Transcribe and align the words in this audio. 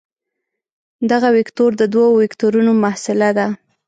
دغه 1.11 1.29
وکتور 1.37 1.71
د 1.77 1.83
دوو 1.93 2.07
وکتورونو 2.21 2.71
محصله 2.83 3.29
ده. 3.37 3.47